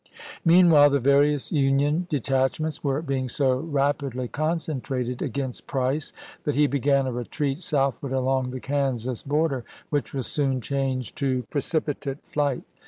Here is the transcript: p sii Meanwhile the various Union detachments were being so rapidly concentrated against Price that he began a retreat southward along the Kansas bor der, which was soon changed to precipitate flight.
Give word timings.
p 0.03 0.09
sii 0.09 0.39
Meanwhile 0.45 0.89
the 0.89 0.99
various 0.99 1.51
Union 1.51 2.07
detachments 2.09 2.83
were 2.83 3.03
being 3.03 3.29
so 3.29 3.57
rapidly 3.57 4.27
concentrated 4.27 5.21
against 5.21 5.67
Price 5.67 6.11
that 6.43 6.55
he 6.55 6.65
began 6.65 7.05
a 7.05 7.11
retreat 7.11 7.61
southward 7.61 8.11
along 8.11 8.49
the 8.49 8.59
Kansas 8.59 9.21
bor 9.21 9.49
der, 9.49 9.63
which 9.91 10.11
was 10.11 10.25
soon 10.25 10.59
changed 10.59 11.15
to 11.17 11.43
precipitate 11.51 12.25
flight. 12.25 12.63